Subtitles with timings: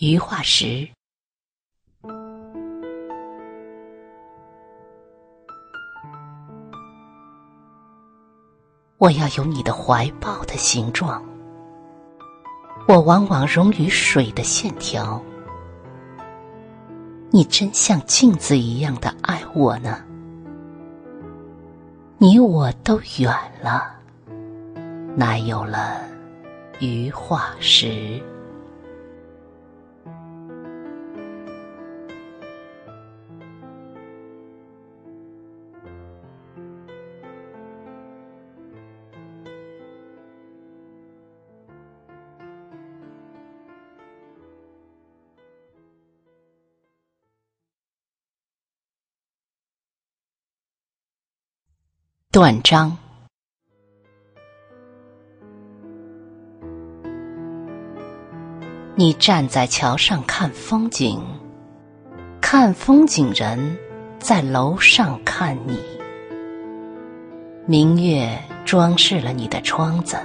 [0.00, 0.88] 余化石。
[8.96, 11.22] 我要有你的怀抱的形状，
[12.88, 15.22] 我往往溶于水的线条。
[17.30, 20.02] 你真像镜子一样的爱我呢，
[22.16, 23.30] 你我都远
[23.62, 23.94] 了，
[25.14, 26.00] 乃有了
[26.78, 28.18] 余化石。
[52.32, 52.96] 断章。
[58.94, 61.20] 你站在桥上看风景，
[62.40, 63.76] 看风景人
[64.20, 65.76] 在楼上看你。
[67.66, 70.16] 明月装饰了你的窗子，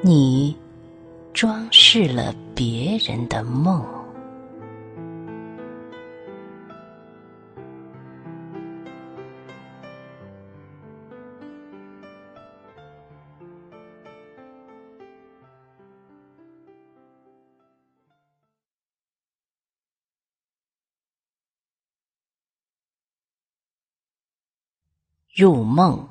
[0.00, 0.56] 你
[1.32, 3.86] 装饰了别人的梦。
[25.34, 26.06] 入梦，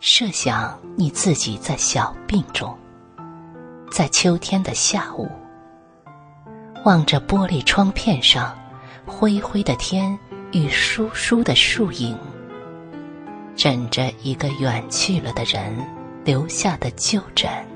[0.00, 2.74] 设想你自己在小病中，
[3.90, 5.30] 在秋天的下午，
[6.86, 8.58] 望着玻璃窗片上
[9.04, 10.18] 灰灰的天
[10.52, 12.18] 与疏疏的树影，
[13.54, 15.76] 枕着一个远去了的人
[16.24, 17.73] 留下的旧枕。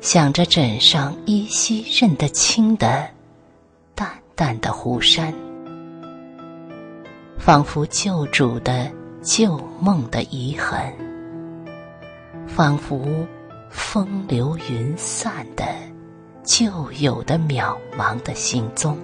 [0.00, 3.06] 想着枕上依稀认得清的
[3.94, 5.32] 淡淡的湖山，
[7.38, 8.90] 仿佛旧主的
[9.20, 10.80] 旧梦的遗痕，
[12.46, 13.06] 仿佛
[13.68, 15.66] 风流云散的
[16.42, 18.96] 旧有的渺茫的行踪，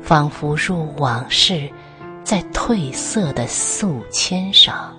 [0.00, 1.68] 仿佛入往事
[2.22, 4.96] 在褪色的素笺上。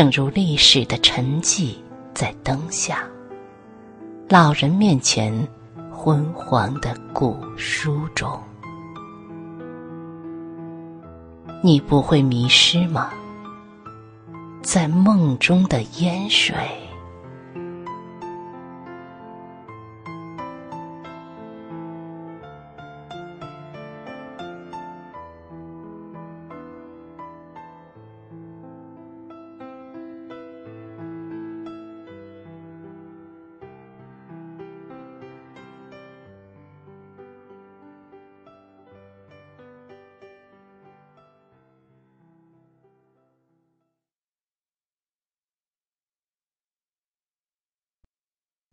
[0.00, 1.74] 正如历史的沉寂
[2.14, 3.04] 在灯下，
[4.30, 5.30] 老人面前
[5.92, 8.40] 昏黄的古书中，
[11.62, 13.10] 你不会迷失吗？
[14.62, 16.54] 在梦中的烟水。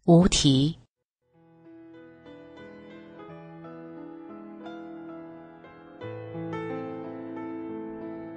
[0.08, 0.74] 无题。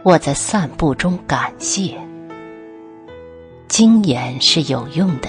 [0.03, 1.97] 我在散步中感谢，
[3.69, 5.29] 经验是有用的，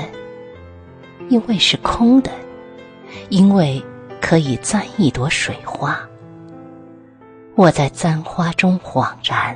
[1.29, 2.31] 因为是空的，
[3.29, 3.79] 因为
[4.19, 5.95] 可以簪一朵水花。
[7.53, 9.55] 我在簪花中恍然，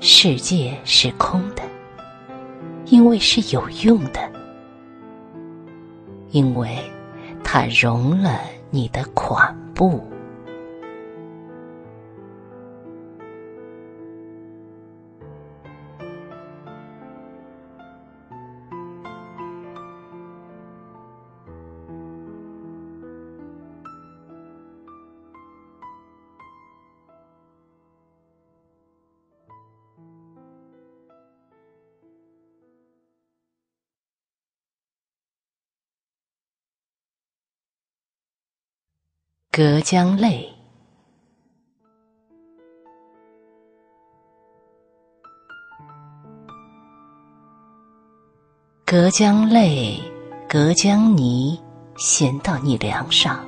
[0.00, 1.62] 世界是空的，
[2.86, 4.37] 因为是有用的。
[6.30, 6.78] 因为
[7.42, 8.40] 它融了
[8.70, 10.02] 你的款步。
[39.50, 40.48] 隔江泪，
[48.86, 49.98] 隔江泪，
[50.48, 51.58] 隔江泥，
[51.96, 53.38] 衔到你梁上；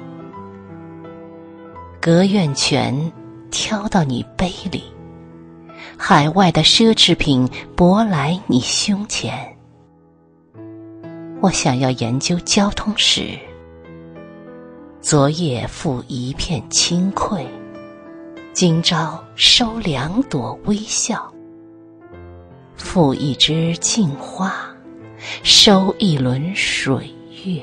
[2.01, 3.13] 隔院泉，
[3.53, 4.83] 挑到你杯里。
[5.97, 9.57] 海外的奢侈品，舶来你胸前。
[11.41, 13.39] 我想要研究交通史。
[15.01, 17.47] 昨夜负一片清愧，
[18.53, 21.33] 今朝收两朵微笑，
[22.77, 24.53] 负一枝镜花，
[25.43, 27.11] 收一轮水
[27.47, 27.63] 月。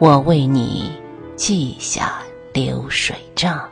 [0.00, 0.90] 我为你
[1.36, 2.20] 记下
[2.52, 3.70] 流水账。